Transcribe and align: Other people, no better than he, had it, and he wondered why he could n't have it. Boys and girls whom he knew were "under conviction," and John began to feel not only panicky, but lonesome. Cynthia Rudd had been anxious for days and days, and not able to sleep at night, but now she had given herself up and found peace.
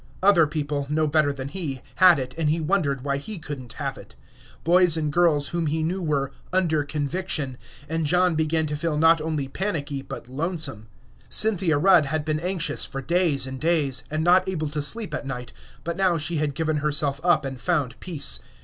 Other 0.23 0.47
people, 0.47 0.87
no 0.89 1.05
better 1.05 1.31
than 1.31 1.47
he, 1.49 1.83
had 1.97 2.17
it, 2.17 2.33
and 2.35 2.49
he 2.49 2.59
wondered 2.59 3.01
why 3.03 3.17
he 3.17 3.37
could 3.37 3.61
n't 3.61 3.73
have 3.73 3.99
it. 3.99 4.15
Boys 4.63 4.97
and 4.97 5.13
girls 5.13 5.49
whom 5.49 5.67
he 5.67 5.83
knew 5.83 6.01
were 6.01 6.31
"under 6.51 6.83
conviction," 6.83 7.55
and 7.87 8.07
John 8.07 8.33
began 8.33 8.65
to 8.65 8.75
feel 8.75 8.97
not 8.97 9.21
only 9.21 9.47
panicky, 9.47 10.01
but 10.01 10.27
lonesome. 10.27 10.87
Cynthia 11.29 11.77
Rudd 11.77 12.07
had 12.07 12.25
been 12.25 12.39
anxious 12.39 12.83
for 12.83 12.99
days 13.03 13.45
and 13.45 13.59
days, 13.61 14.01
and 14.09 14.23
not 14.23 14.49
able 14.49 14.69
to 14.69 14.81
sleep 14.81 15.13
at 15.13 15.27
night, 15.27 15.53
but 15.83 15.97
now 15.97 16.17
she 16.17 16.37
had 16.37 16.55
given 16.55 16.77
herself 16.77 17.21
up 17.23 17.45
and 17.45 17.61
found 17.61 17.99
peace. 17.99 18.39